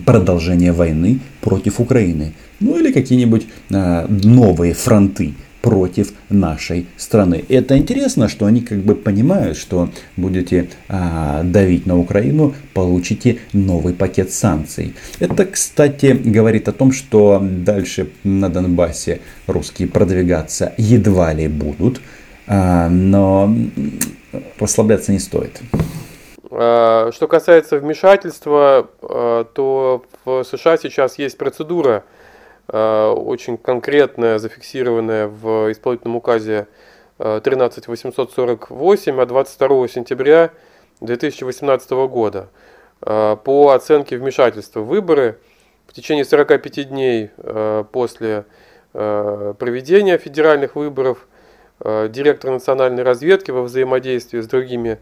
продолжение 0.06 0.74
войны 0.74 1.22
против 1.40 1.80
Украины. 1.80 2.34
Ну 2.60 2.78
или 2.78 2.92
какие-нибудь 2.92 3.48
новые 3.70 4.74
фронты 4.74 5.36
против 5.68 6.14
нашей 6.30 6.88
страны. 6.96 7.44
Это 7.50 7.78
интересно, 7.78 8.30
что 8.30 8.46
они 8.46 8.62
как 8.62 8.78
бы 8.78 8.96
понимают, 8.96 9.58
что 9.58 9.90
будете 10.16 10.70
а, 10.88 11.44
давить 11.44 11.86
на 11.86 12.00
Украину, 12.00 12.54
получите 12.74 13.40
новый 13.52 13.94
пакет 13.94 14.32
санкций. 14.32 14.96
Это, 15.20 15.46
кстати, 15.46 16.14
говорит 16.14 16.70
о 16.70 16.72
том, 16.72 16.94
что 16.94 17.42
дальше 17.42 18.12
на 18.24 18.48
Донбассе 18.48 19.20
русские 19.46 19.90
продвигаться 19.90 20.74
едва 20.78 21.34
ли 21.34 21.50
будут, 21.50 22.00
а, 22.48 22.88
но 22.88 23.54
расслабляться 24.58 25.12
не 25.12 25.20
стоит. 25.20 25.62
А, 26.50 27.12
что 27.12 27.28
касается 27.28 27.78
вмешательства, 27.78 28.90
а, 29.02 29.44
то 29.44 30.06
в 30.24 30.46
США 30.46 30.78
сейчас 30.78 31.20
есть 31.20 31.38
процедура, 31.38 32.06
очень 32.70 33.58
конкретная, 33.58 34.40
зафиксированная 34.40 35.28
в 35.28 35.72
исполнительном 35.72 36.18
указе 36.18 36.68
13848 37.18 39.22
от 39.22 39.28
22 39.28 39.88
сентября 39.88 40.52
2018 41.02 41.92
года. 42.10 42.50
Э, 43.02 43.36
по 43.44 43.72
оценке 43.72 44.18
вмешательства 44.18 44.82
в 44.82 44.88
выборы 44.88 45.40
в 45.88 45.94
течение 45.94 46.26
45 46.26 46.90
дней 46.90 47.32
э, 47.38 47.84
после 47.92 48.46
проведения 48.94 50.18
федеральных 50.18 50.76
выборов 50.76 51.28
директор 51.84 52.50
национальной 52.50 53.04
разведки 53.04 53.52
во 53.52 53.62
взаимодействии 53.62 54.40
с 54.40 54.48
другими 54.48 54.98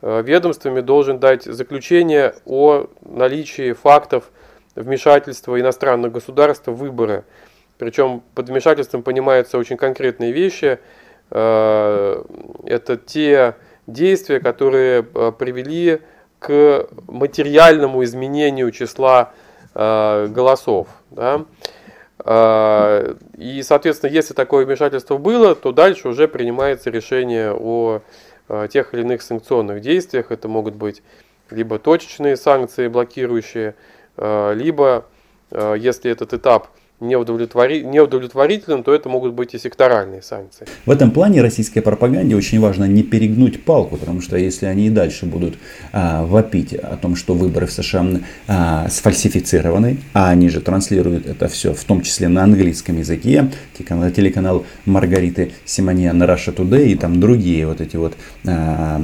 ведомствами 0.00 0.80
должен 0.80 1.18
дать 1.18 1.42
заключение 1.42 2.36
о 2.46 2.86
наличии 3.02 3.74
фактов 3.74 4.30
вмешательства 4.74 5.60
иностранных 5.60 6.12
государств 6.12 6.66
в 6.66 6.74
выборы. 6.74 7.24
Причем 7.78 8.22
под 8.34 8.48
вмешательством 8.48 9.02
понимаются 9.02 9.58
очень 9.58 9.76
конкретные 9.76 10.32
вещи. 10.32 10.78
Э, 11.30 12.22
это 12.64 12.96
те 12.96 13.56
действия, 13.86 14.40
которые 14.40 15.04
э, 15.14 15.32
привели 15.36 16.00
к 16.38 16.86
материальному 17.08 18.04
изменению 18.04 18.70
числа 18.70 19.32
э, 19.74 20.26
голосов. 20.28 20.88
Да? 21.10 21.44
И, 23.36 23.60
соответственно, 23.62 24.10
если 24.10 24.32
такое 24.32 24.64
вмешательство 24.64 25.18
было, 25.18 25.54
то 25.54 25.72
дальше 25.72 26.08
уже 26.08 26.26
принимается 26.26 26.88
решение 26.88 27.52
о 27.52 28.00
тех 28.70 28.94
или 28.94 29.02
иных 29.02 29.20
санкционных 29.20 29.82
действиях. 29.82 30.30
Это 30.30 30.48
могут 30.48 30.74
быть 30.74 31.02
либо 31.50 31.78
точечные 31.78 32.36
санкции, 32.36 32.88
блокирующие 32.88 33.74
либо, 34.56 35.06
э, 35.50 35.76
если 35.78 36.10
этот 36.10 36.32
этап 36.32 36.68
не, 37.00 37.16
удовлетвори... 37.16 37.82
не 37.84 38.00
удовлетворителен, 38.00 38.82
то 38.82 38.94
это 38.94 39.08
могут 39.08 39.32
быть 39.32 39.54
и 39.54 39.58
секторальные 39.58 40.22
санкции. 40.22 40.66
В 40.86 40.90
этом 40.90 41.10
плане 41.10 41.42
российской 41.42 41.80
пропаганде 41.80 42.36
очень 42.36 42.60
важно 42.60 42.84
не 42.84 43.02
перегнуть 43.02 43.64
палку, 43.64 43.96
потому 43.96 44.20
что 44.20 44.36
если 44.36 44.66
они 44.66 44.86
и 44.86 44.90
дальше 44.90 45.26
будут 45.26 45.54
а, 45.92 46.24
вопить 46.24 46.72
о 46.72 46.96
том, 46.96 47.16
что 47.16 47.34
выборы 47.34 47.66
в 47.66 47.72
США 47.72 48.06
а, 48.46 48.88
сфальсифицированы, 48.88 49.98
а 50.12 50.30
они 50.30 50.48
же 50.48 50.60
транслируют 50.60 51.26
это 51.26 51.48
все, 51.48 51.74
в 51.74 51.84
том 51.84 52.00
числе 52.02 52.28
на 52.28 52.44
английском 52.44 52.98
языке, 52.98 53.50
телеканал, 53.76 54.10
телеканал 54.10 54.66
Маргариты 54.84 55.52
Симоньян 55.64 56.22
Russia 56.22 56.54
Today 56.54 56.88
и 56.88 56.94
там 56.96 57.20
другие 57.20 57.66
вот 57.66 57.80
эти 57.80 57.96
вот 57.96 58.14
а, 58.46 59.00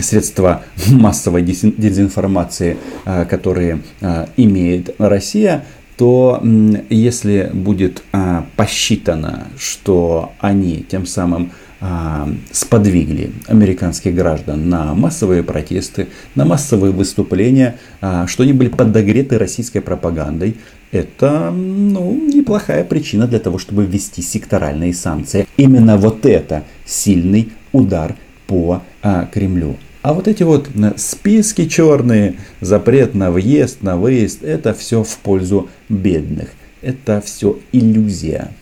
средства 0.00 0.62
массовой 0.88 1.42
дезинформации, 1.42 2.76
а, 3.04 3.24
которые 3.24 3.80
а, 4.00 4.28
имеет 4.36 4.94
Россия, 4.98 5.64
то 6.00 6.42
если 6.88 7.50
будет 7.52 8.02
а, 8.10 8.46
посчитано, 8.56 9.48
что 9.58 10.32
они 10.40 10.82
тем 10.90 11.04
самым 11.04 11.52
а, 11.82 12.26
сподвигли 12.50 13.32
американских 13.48 14.14
граждан 14.14 14.70
на 14.70 14.94
массовые 14.94 15.42
протесты, 15.42 16.08
на 16.34 16.46
массовые 16.46 16.90
выступления, 16.90 17.76
а, 18.00 18.26
что 18.26 18.44
они 18.44 18.54
были 18.54 18.70
подогреты 18.70 19.36
российской 19.36 19.80
пропагандой, 19.80 20.56
это 20.90 21.50
ну, 21.50 22.14
неплохая 22.14 22.82
причина 22.82 23.26
для 23.26 23.38
того, 23.38 23.58
чтобы 23.58 23.84
ввести 23.84 24.22
секторальные 24.22 24.94
санкции. 24.94 25.46
Именно 25.58 25.98
вот 25.98 26.24
это 26.24 26.64
сильный 26.86 27.52
удар 27.72 28.16
по 28.46 28.80
а, 29.02 29.26
Кремлю. 29.26 29.76
А 30.02 30.14
вот 30.14 30.28
эти 30.28 30.42
вот 30.42 30.68
э, 30.68 30.96
списки 30.96 31.68
черные, 31.68 32.38
запрет 32.60 33.14
на 33.14 33.30
въезд, 33.30 33.82
на 33.82 33.96
выезд, 33.96 34.42
это 34.42 34.72
все 34.72 35.02
в 35.02 35.18
пользу 35.18 35.68
бедных. 35.90 36.50
Это 36.80 37.20
все 37.20 37.58
иллюзия. 37.72 38.52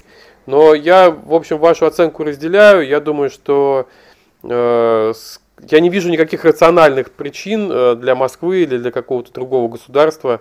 Но 0.46 0.74
я, 0.74 1.10
в 1.10 1.32
общем, 1.34 1.58
вашу 1.58 1.86
оценку 1.86 2.24
разделяю. 2.24 2.86
Я 2.88 2.98
думаю, 2.98 3.30
что 3.30 3.86
э, 4.42 5.12
я 5.70 5.80
не 5.80 5.90
вижу 5.90 6.08
никаких 6.08 6.44
рациональных 6.44 7.12
причин 7.12 7.70
э, 7.70 7.94
для 7.94 8.16
Москвы 8.16 8.62
или 8.62 8.76
для 8.76 8.90
какого-то 8.90 9.32
другого 9.32 9.68
государства 9.68 10.40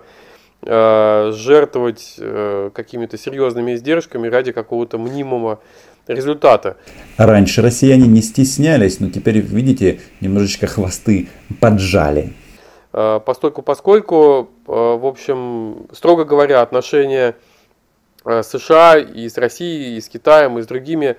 э, 0.62 1.32
жертвовать 1.32 2.16
э, 2.18 2.70
какими-то 2.74 3.16
серьезными 3.16 3.74
издержками 3.74 4.26
ради 4.26 4.50
какого-то 4.50 4.98
мнимого 4.98 5.60
результата. 6.08 6.76
Раньше 7.16 7.62
россияне 7.62 8.06
не 8.06 8.22
стеснялись, 8.22 9.00
но 9.00 9.10
теперь, 9.10 9.38
видите, 9.38 10.00
немножечко 10.20 10.66
хвосты 10.66 11.28
поджали. 11.60 12.32
А, 12.92 13.20
постольку, 13.20 13.62
поскольку, 13.62 14.50
а, 14.66 14.96
в 14.96 15.06
общем, 15.06 15.86
строго 15.92 16.24
говоря, 16.24 16.62
отношения 16.62 17.36
а, 18.24 18.42
США 18.42 18.98
и 18.98 19.28
с 19.28 19.36
Россией, 19.36 19.96
и 19.96 20.00
с 20.00 20.08
Китаем, 20.08 20.58
и 20.58 20.62
с 20.62 20.66
другими 20.66 21.16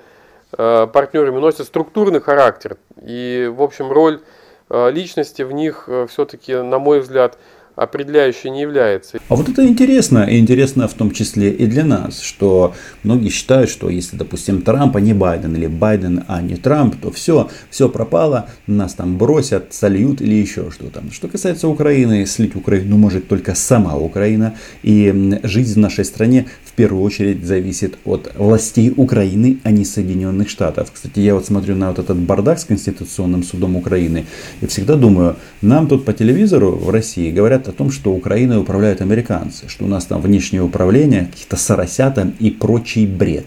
партнерами 0.52 1.38
носят 1.38 1.68
структурный 1.68 2.20
характер. 2.20 2.78
И, 3.04 3.48
в 3.56 3.62
общем, 3.62 3.92
роль 3.92 4.20
личности 4.68 5.44
в 5.44 5.52
них 5.52 5.88
все-таки, 6.10 6.56
на 6.56 6.80
мой 6.80 7.02
взгляд, 7.02 7.38
определяющей 7.80 8.50
не 8.50 8.62
является. 8.62 9.20
А 9.30 9.36
вот 9.36 9.50
это 9.50 9.66
интересно, 9.66 10.26
и 10.30 10.38
интересно 10.38 10.88
в 10.88 10.94
том 10.94 11.12
числе 11.12 11.52
и 11.52 11.66
для 11.66 11.86
нас, 11.86 12.22
что 12.22 12.74
многие 13.04 13.30
считают, 13.30 13.70
что 13.70 13.90
если, 13.90 14.18
допустим, 14.18 14.62
Трамп, 14.62 14.98
а 14.98 15.02
не 15.02 15.14
Байден, 15.14 15.56
или 15.56 15.68
Байден, 15.68 16.24
а 16.28 16.42
не 16.42 16.56
Трамп, 16.56 16.96
то 17.02 17.12
все, 17.12 17.50
все 17.70 17.88
пропало, 17.90 18.50
нас 18.68 18.94
там 18.94 19.18
бросят, 19.18 19.74
сольют 19.74 20.22
или 20.22 20.34
еще 20.34 20.72
что-то. 20.72 21.02
Что 21.12 21.28
касается 21.28 21.68
Украины, 21.68 22.26
слить 22.26 22.56
Украину 22.56 22.98
может 22.98 23.28
только 23.28 23.56
сама 23.56 23.96
Украина, 23.96 24.56
и 24.84 25.40
жизнь 25.44 25.76
в 25.76 25.78
нашей 25.78 26.06
стране 26.06 26.48
в 26.66 26.74
первую 26.74 27.04
очередь 27.04 27.46
зависит 27.46 27.98
от 28.06 28.32
властей 28.36 28.94
Украины, 28.96 29.60
а 29.64 29.72
не 29.72 29.86
Соединенных 29.86 30.50
Штатов. 30.50 30.92
Кстати, 30.94 31.20
я 31.20 31.34
вот 31.36 31.46
смотрю 31.46 31.76
на 31.76 31.90
вот 31.90 32.00
этот 32.00 32.18
бардак 32.18 32.60
с 32.60 32.66
Конституционным 32.66 33.44
судом 33.44 33.76
Украины, 33.76 34.26
и 34.62 34.68
всегда 34.68 34.96
думаю, 34.96 35.36
нам 35.62 35.88
тут 35.88 36.06
по 36.06 36.14
телевизору 36.14 36.72
в 36.72 36.90
России 36.90 37.32
говорят 37.32 37.69
о 37.70 37.72
том, 37.72 37.92
что 37.92 38.14
Украиной 38.14 38.60
управляют 38.60 39.02
американцы, 39.02 39.70
что 39.70 39.86
у 39.86 39.88
нас 39.88 40.06
там 40.06 40.22
внешнее 40.22 40.62
управление, 40.62 41.28
какие-то 41.32 41.56
соросята 41.56 42.32
и 42.40 42.52
прочий 42.52 43.06
бред. 43.06 43.46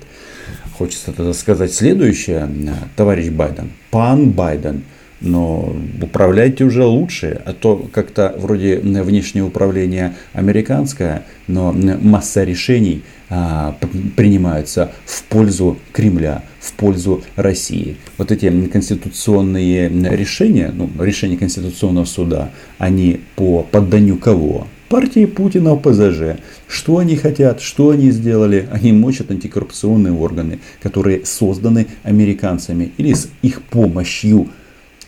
Хочется 0.78 1.12
тогда 1.12 1.32
сказать 1.34 1.72
следующее, 1.72 2.48
товарищ 2.96 3.28
Байден, 3.28 3.70
пан 3.90 4.30
Байден, 4.30 4.84
но 5.22 5.74
управляйте 6.00 6.64
уже 6.64 6.84
лучше, 6.84 7.40
а 7.44 7.52
то 7.52 7.88
как-то 7.92 8.34
вроде 8.36 8.78
внешнее 8.78 9.44
управление 9.44 10.14
американское, 10.32 11.24
но 11.46 11.72
масса 11.72 12.44
решений 12.44 13.02
а, 13.30 13.76
принимаются 14.16 14.92
в 15.06 15.22
пользу 15.24 15.78
Кремля, 15.92 16.42
в 16.60 16.72
пользу 16.72 17.22
России. 17.36 17.96
Вот 18.18 18.32
эти 18.32 18.50
конституционные 18.66 19.88
решения, 19.88 20.70
ну, 20.74 20.90
решения 21.00 21.36
Конституционного 21.36 22.04
суда, 22.04 22.50
они 22.78 23.20
по 23.36 23.62
подданию 23.62 24.18
кого? 24.18 24.66
партии 24.92 25.24
Путина 25.24 25.72
ОПЗЖ. 25.72 26.38
Что 26.68 26.98
они 26.98 27.16
хотят, 27.16 27.62
что 27.62 27.88
они 27.88 28.10
сделали? 28.10 28.68
Они 28.70 28.92
мочат 28.92 29.30
антикоррупционные 29.30 30.12
органы, 30.12 30.58
которые 30.82 31.24
созданы 31.24 31.86
американцами 32.02 32.92
или 32.98 33.14
с 33.14 33.30
их 33.40 33.62
помощью 33.62 34.48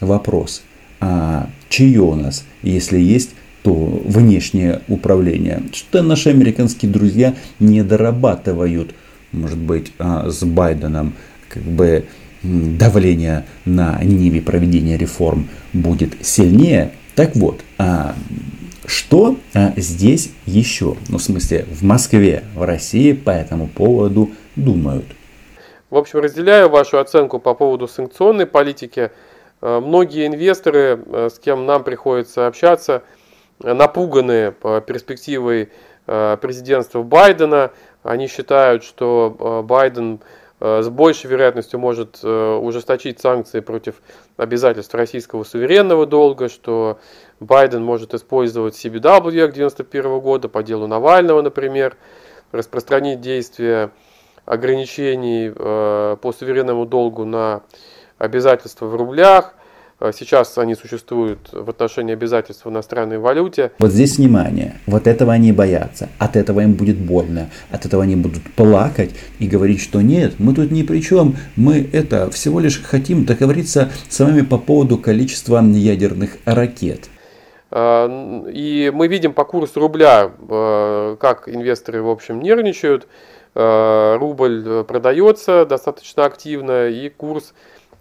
вопрос, 0.04 0.62
а 1.00 1.48
чье 1.68 2.00
у 2.00 2.14
нас, 2.14 2.44
если 2.62 2.98
есть, 2.98 3.30
то 3.62 3.72
внешнее 3.72 4.82
управление. 4.88 5.62
Что 5.72 6.02
наши 6.02 6.28
американские 6.28 6.90
друзья 6.90 7.34
не 7.58 7.82
дорабатывают, 7.82 8.94
может 9.32 9.58
быть, 9.58 9.92
а, 9.98 10.28
с 10.28 10.44
Байденом, 10.44 11.14
как 11.48 11.62
бы 11.62 12.04
давление 12.42 13.46
на 13.64 13.98
ниве 14.02 14.42
проведения 14.42 14.98
реформ 14.98 15.48
будет 15.72 16.14
сильнее. 16.24 16.92
Так 17.14 17.34
вот, 17.36 17.62
а, 17.78 18.14
что 18.86 19.38
а, 19.54 19.72
здесь 19.76 20.30
еще, 20.46 20.96
ну 21.08 21.18
в 21.18 21.22
смысле 21.22 21.64
в 21.70 21.82
Москве, 21.82 22.44
в 22.54 22.62
России 22.62 23.12
по 23.12 23.30
этому 23.30 23.66
поводу 23.66 24.30
думают? 24.56 25.06
В 25.90 25.96
общем, 25.96 26.18
разделяю 26.18 26.68
вашу 26.68 26.98
оценку 26.98 27.38
по 27.38 27.54
поводу 27.54 27.88
санкционной 27.88 28.46
политики. 28.46 29.10
Э, 29.64 29.80
многие 29.80 30.26
инвесторы, 30.26 31.02
э, 31.06 31.28
с 31.32 31.38
кем 31.38 31.64
нам 31.64 31.84
приходится 31.84 32.46
общаться, 32.46 33.02
э, 33.62 33.72
напуганы 33.72 34.54
перспективой 34.86 35.70
президентства 36.06 37.02
Байдена. 37.02 37.70
Они 38.02 38.26
считают, 38.26 38.84
что 38.84 39.64
Байден 39.66 40.20
с 40.60 40.86
большей 40.90 41.30
вероятностью 41.30 41.80
может 41.80 42.22
ужесточить 42.22 43.20
санкции 43.20 43.60
против 43.60 44.02
обязательств 44.36 44.94
российского 44.94 45.44
суверенного 45.44 46.04
долга, 46.04 46.50
что 46.50 46.98
Байден 47.40 47.82
может 47.82 48.12
использовать 48.12 48.74
CBW 48.74 49.50
91 49.50 50.20
года 50.20 50.50
по 50.50 50.62
делу 50.62 50.86
Навального, 50.86 51.40
например, 51.40 51.96
распространить 52.52 53.22
действия 53.22 53.90
ограничений 54.44 55.48
по 55.50 56.34
суверенному 56.38 56.84
долгу 56.84 57.24
на 57.24 57.62
обязательства 58.18 58.86
в 58.86 58.96
рублях. 58.96 59.54
А 60.00 60.12
сейчас 60.12 60.58
они 60.58 60.74
существуют 60.74 61.50
в 61.52 61.70
отношении 61.70 62.12
обязательств 62.12 62.64
в 62.64 62.68
иностранной 62.68 63.18
валюте. 63.18 63.70
Вот 63.78 63.92
здесь 63.92 64.18
внимание. 64.18 64.74
Вот 64.86 65.06
этого 65.06 65.32
они 65.32 65.52
боятся. 65.52 66.08
От 66.18 66.34
этого 66.34 66.60
им 66.60 66.74
будет 66.74 66.98
больно. 66.98 67.48
От 67.70 67.86
этого 67.86 68.02
они 68.02 68.16
будут 68.16 68.42
плакать 68.54 69.12
и 69.38 69.46
говорить, 69.46 69.80
что 69.80 70.00
нет, 70.02 70.34
мы 70.38 70.52
тут 70.52 70.72
ни 70.72 70.82
при 70.82 71.00
чем. 71.00 71.36
Мы 71.54 71.88
это 71.92 72.28
всего 72.32 72.58
лишь 72.58 72.82
хотим 72.82 73.24
договориться 73.24 73.92
с 74.08 74.18
вами 74.18 74.42
по 74.42 74.58
поводу 74.58 74.98
количества 74.98 75.62
ядерных 75.62 76.38
ракет. 76.44 77.08
А, 77.70 78.42
и 78.52 78.90
мы 78.92 79.06
видим 79.06 79.32
по 79.32 79.44
курсу 79.44 79.78
рубля, 79.78 80.32
а, 80.48 81.16
как 81.16 81.48
инвесторы, 81.48 82.02
в 82.02 82.10
общем, 82.10 82.40
нервничают. 82.40 83.06
Рубль 83.56 84.82
продается 84.82 85.64
достаточно 85.64 86.24
активно, 86.24 86.88
и 86.88 87.08
курс 87.08 87.54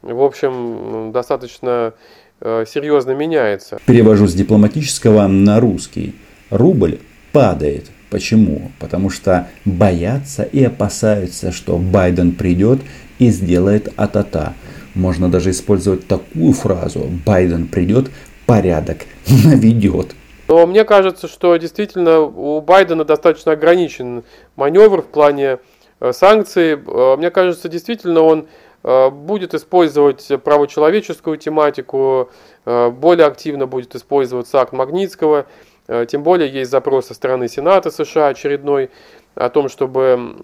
в 0.03 0.21
общем, 0.21 1.11
достаточно 1.11 1.93
э, 2.41 2.65
серьезно 2.67 3.11
меняется. 3.11 3.79
Перевожу 3.85 4.27
с 4.27 4.33
дипломатического 4.33 5.27
на 5.27 5.59
русский. 5.59 6.15
Рубль 6.49 6.99
падает. 7.31 7.89
Почему? 8.09 8.71
Потому 8.79 9.09
что 9.09 9.47
боятся 9.65 10.43
и 10.43 10.63
опасаются, 10.63 11.51
что 11.51 11.77
Байден 11.77 12.33
придет 12.33 12.81
и 13.17 13.29
сделает 13.29 13.91
атата. 13.95 14.53
Можно 14.93 15.29
даже 15.29 15.49
использовать 15.49 16.05
такую 16.05 16.53
фразу. 16.53 17.09
Байден 17.25 17.67
придет, 17.67 18.11
порядок 18.45 19.05
наведет. 19.45 20.13
Но 20.47 20.67
мне 20.67 20.83
кажется, 20.83 21.27
что 21.27 21.55
действительно 21.55 22.19
у 22.19 22.61
Байдена 22.61 23.05
достаточно 23.05 23.53
ограничен 23.53 24.23
маневр 24.57 25.01
в 25.01 25.07
плане 25.07 25.59
э, 25.99 26.11
санкций. 26.11 26.73
Э, 26.73 27.15
мне 27.17 27.31
кажется, 27.31 27.69
действительно 27.69 28.21
он 28.21 28.47
будет 28.83 29.53
использовать 29.53 30.29
правочеловеческую 30.43 31.37
тематику, 31.37 32.29
э, 32.65 32.89
более 32.89 33.27
активно 33.27 33.65
будет 33.65 33.95
использоваться 33.95 34.59
акт 34.59 34.73
Магнитского, 34.73 35.45
э, 35.87 36.05
тем 36.05 36.21
более 36.23 36.49
есть 36.49 36.69
запрос 36.69 37.07
со 37.07 37.13
стороны 37.13 37.47
Сената 37.47 37.91
США 37.91 38.27
очередной 38.27 38.89
о 39.35 39.49
том, 39.49 39.67
чтобы 39.67 40.35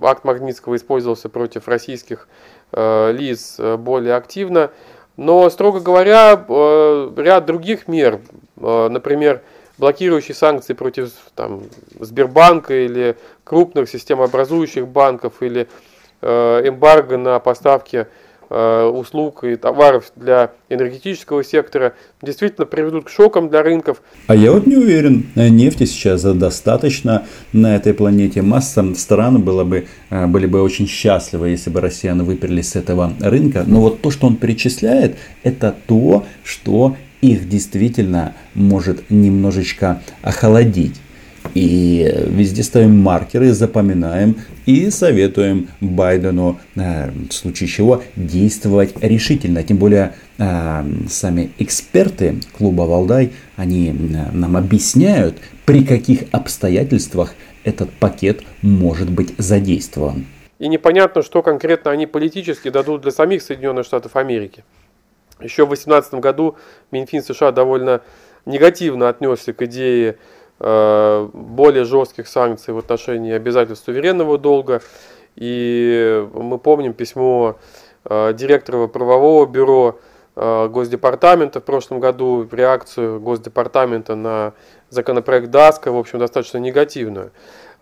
акт 0.00 0.24
Магнитского 0.24 0.76
использовался 0.76 1.28
против 1.28 1.66
российских 1.66 2.28
лиц 2.72 3.58
более 3.58 4.14
активно. 4.14 4.70
Но, 5.16 5.50
строго 5.50 5.80
говоря, 5.80 6.44
ряд 7.16 7.46
других 7.46 7.88
мер, 7.88 8.20
например, 8.54 9.42
блокирующие 9.76 10.36
санкции 10.36 10.72
против 10.72 11.10
там, 11.34 11.64
Сбербанка 11.98 12.74
или 12.74 13.16
крупных 13.42 13.88
системообразующих 13.88 14.86
банков 14.86 15.42
или 15.42 15.62
Э, 15.62 15.66
эмбарго 16.22 17.16
на 17.16 17.38
поставки 17.38 18.06
э, 18.50 18.82
услуг 18.84 19.44
и 19.44 19.56
товаров 19.56 20.12
для 20.16 20.52
энергетического 20.68 21.42
сектора 21.42 21.94
действительно 22.20 22.66
приведут 22.66 23.06
к 23.06 23.08
шокам 23.08 23.48
для 23.48 23.62
рынков. 23.62 24.02
А 24.26 24.34
я 24.34 24.52
вот 24.52 24.66
не 24.66 24.76
уверен, 24.76 25.26
нефти 25.34 25.84
сейчас 25.84 26.22
достаточно 26.22 27.26
на 27.52 27.76
этой 27.76 27.94
планете. 27.94 28.42
Масса 28.42 28.94
стран 28.94 29.42
было 29.42 29.64
бы, 29.64 29.86
э, 30.10 30.26
были 30.26 30.46
бы 30.46 30.62
очень 30.62 30.86
счастливы, 30.86 31.50
если 31.50 31.70
бы 31.70 31.80
россияне 31.80 32.22
выперли 32.22 32.62
с 32.62 32.76
этого 32.76 33.12
рынка. 33.20 33.64
Но 33.66 33.80
вот 33.80 34.02
то, 34.02 34.10
что 34.10 34.26
он 34.26 34.36
перечисляет, 34.36 35.16
это 35.42 35.74
то, 35.86 36.26
что 36.44 36.96
их 37.20 37.48
действительно 37.48 38.34
может 38.54 39.10
немножечко 39.10 40.02
охладить. 40.22 41.00
И 41.54 42.12
везде 42.26 42.62
ставим 42.62 42.98
маркеры, 42.98 43.52
запоминаем 43.52 44.36
и 44.66 44.90
советуем 44.90 45.68
Байдену, 45.80 46.60
э, 46.76 47.10
в 47.10 47.32
случае 47.32 47.68
чего, 47.68 48.02
действовать 48.14 48.94
решительно. 49.00 49.62
Тем 49.62 49.78
более, 49.78 50.14
э, 50.38 50.84
сами 51.08 51.50
эксперты 51.58 52.40
клуба 52.56 52.82
Валдай, 52.82 53.32
они 53.56 53.88
э, 53.88 53.92
нам 54.32 54.56
объясняют, 54.56 55.38
при 55.64 55.84
каких 55.84 56.24
обстоятельствах 56.30 57.34
этот 57.64 57.90
пакет 57.90 58.42
может 58.62 59.10
быть 59.10 59.34
задействован. 59.38 60.26
И 60.58 60.68
непонятно, 60.68 61.22
что 61.22 61.42
конкретно 61.42 61.90
они 61.90 62.06
политически 62.06 62.68
дадут 62.68 63.00
для 63.02 63.10
самих 63.10 63.42
Соединенных 63.42 63.86
Штатов 63.86 64.14
Америки. 64.16 64.62
Еще 65.40 65.64
в 65.64 65.68
2018 65.68 66.14
году 66.14 66.56
Минфин 66.90 67.22
США 67.22 67.50
довольно 67.50 68.02
негативно 68.44 69.08
отнесся 69.08 69.52
к 69.52 69.62
идее 69.62 70.16
более 70.60 71.84
жестких 71.84 72.28
санкций 72.28 72.74
в 72.74 72.78
отношении 72.78 73.32
обязательств 73.32 73.86
суверенного 73.86 74.36
долга. 74.36 74.82
И 75.36 76.28
мы 76.34 76.58
помним 76.58 76.92
письмо 76.92 77.56
э, 78.04 78.34
директора 78.34 78.86
правового 78.88 79.46
бюро 79.46 79.98
э, 80.36 80.68
Госдепартамента 80.68 81.60
в 81.60 81.64
прошлом 81.64 81.98
году, 81.98 82.46
реакцию 82.52 83.20
Госдепартамента 83.20 84.16
на 84.16 84.52
законопроект 84.90 85.50
ДАСКа, 85.50 85.92
в 85.92 85.96
общем, 85.96 86.18
достаточно 86.18 86.58
негативную. 86.58 87.32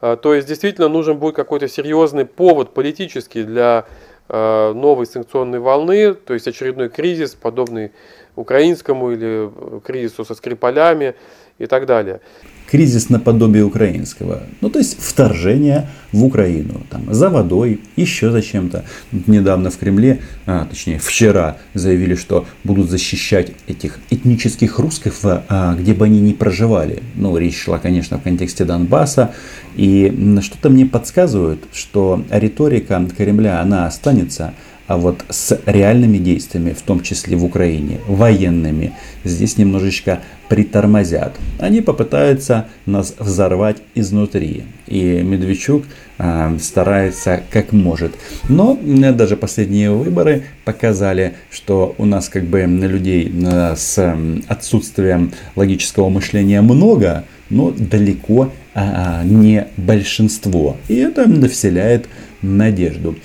То 0.00 0.32
есть, 0.32 0.46
действительно, 0.46 0.86
нужен 0.86 1.18
будет 1.18 1.34
какой-то 1.34 1.66
серьезный 1.66 2.24
повод 2.24 2.72
политический 2.72 3.42
для 3.42 3.86
новой 4.28 5.06
санкционной 5.06 5.58
волны, 5.58 6.14
то 6.14 6.34
есть 6.34 6.46
очередной 6.46 6.88
кризис, 6.88 7.34
подобный 7.34 7.90
украинскому 8.36 9.10
или 9.10 9.50
кризису 9.80 10.24
со 10.24 10.36
Скрипалями 10.36 11.16
и 11.58 11.66
так 11.66 11.86
далее 11.86 12.20
кризис 12.70 13.08
наподобие 13.08 13.64
украинского. 13.64 14.42
Ну, 14.60 14.68
то 14.68 14.78
есть 14.78 14.98
вторжение 15.00 15.88
в 16.12 16.24
Украину. 16.24 16.82
Там, 16.90 17.12
за 17.12 17.30
водой, 17.30 17.80
еще 17.96 18.30
за 18.30 18.42
чем-то. 18.42 18.84
Недавно 19.26 19.70
в 19.70 19.78
Кремле, 19.78 20.20
а, 20.46 20.66
точнее 20.66 20.98
вчера, 20.98 21.56
заявили, 21.74 22.14
что 22.14 22.46
будут 22.64 22.90
защищать 22.90 23.52
этих 23.66 23.98
этнических 24.10 24.78
русских, 24.78 25.14
а, 25.22 25.74
где 25.74 25.94
бы 25.94 26.04
они 26.04 26.20
ни 26.20 26.32
проживали. 26.32 27.02
Ну, 27.14 27.36
речь 27.36 27.58
шла, 27.58 27.78
конечно, 27.78 28.18
в 28.18 28.22
контексте 28.22 28.64
Донбасса. 28.64 29.32
И 29.76 30.38
что-то 30.42 30.70
мне 30.70 30.86
подсказывает, 30.86 31.60
что 31.72 32.22
риторика 32.30 33.06
Кремля, 33.16 33.60
она 33.60 33.86
останется 33.86 34.54
А 34.88 34.96
вот 34.96 35.22
с 35.28 35.60
реальными 35.66 36.16
действиями, 36.16 36.72
в 36.72 36.80
том 36.80 37.02
числе 37.02 37.36
в 37.36 37.44
Украине, 37.44 38.00
военными, 38.08 38.94
здесь 39.22 39.58
немножечко 39.58 40.20
притормозят. 40.48 41.36
Они 41.58 41.82
попытаются 41.82 42.68
нас 42.86 43.14
взорвать 43.18 43.76
изнутри. 43.94 44.64
И 44.86 45.20
Медведчук 45.22 45.84
э, 46.16 46.56
старается 46.58 47.42
как 47.50 47.72
может. 47.72 48.14
Но 48.48 48.78
э, 48.82 49.12
даже 49.12 49.36
последние 49.36 49.90
выборы 49.90 50.44
показали, 50.64 51.34
что 51.50 51.94
у 51.98 52.06
нас 52.06 52.30
как 52.30 52.44
бы 52.44 52.62
людей 52.62 53.30
э, 53.30 53.76
с 53.76 54.16
отсутствием 54.48 55.32
логического 55.54 56.08
мышления 56.08 56.62
много, 56.62 57.24
но 57.50 57.70
далеко 57.70 58.52
а, 58.74 59.22
не 59.24 59.66
большинство. 59.76 60.76
И 60.88 60.96
это 60.96 61.26
вселяет 61.48 62.08
надежду. 62.42 63.16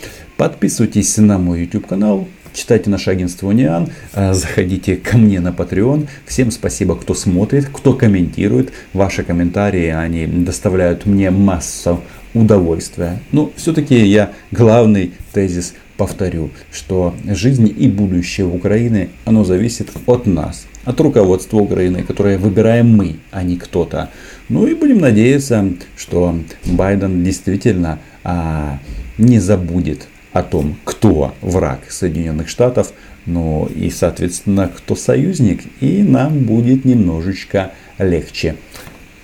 Подписывайтесь 0.43 1.15
на 1.19 1.37
мой 1.37 1.61
YouTube 1.61 1.87
канал, 1.87 2.27
читайте 2.53 2.89
наше 2.89 3.09
агентство 3.09 3.47
Униан, 3.47 3.87
а, 4.11 4.33
заходите 4.33 4.97
ко 4.97 5.17
мне 5.17 5.39
на 5.39 5.51
Patreon. 5.51 6.09
Всем 6.25 6.51
спасибо, 6.51 6.97
кто 6.97 7.13
смотрит, 7.13 7.69
кто 7.71 7.93
комментирует. 7.93 8.73
Ваши 8.91 9.23
комментарии, 9.23 9.87
они 9.87 10.27
доставляют 10.27 11.05
мне 11.05 11.31
массу 11.31 12.01
удовольствия. 12.33 13.21
Но 13.31 13.53
все-таки 13.55 13.95
я 13.95 14.33
главный 14.51 15.13
тезис 15.31 15.75
повторю, 15.95 16.49
что 16.73 17.15
жизнь 17.25 17.73
и 17.77 17.87
будущее 17.87 18.45
Украины, 18.45 19.11
оно 19.23 19.45
зависит 19.45 19.91
от 20.07 20.25
нас, 20.25 20.65
от 20.83 20.99
руководства 20.99 21.55
Украины, 21.55 22.03
которое 22.03 22.37
выбираем 22.37 22.89
мы, 22.89 23.15
а 23.31 23.43
не 23.43 23.55
кто-то. 23.55 24.09
Ну 24.49 24.67
и 24.67 24.73
будем 24.73 24.99
надеяться, 24.99 25.69
что 25.95 26.37
Байден 26.65 27.23
действительно 27.23 27.99
а, 28.25 28.79
не 29.17 29.39
забудет 29.39 30.09
о 30.33 30.43
том, 30.43 30.75
кто 30.83 31.33
враг 31.41 31.89
Соединенных 31.89 32.49
Штатов, 32.49 32.91
но 33.25 33.69
и, 33.73 33.89
соответственно, 33.89 34.69
кто 34.75 34.95
союзник, 34.95 35.63
и 35.79 36.03
нам 36.03 36.39
будет 36.39 36.83
немножечко 36.83 37.71
легче. 37.99 38.55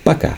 Пока. 0.04 0.36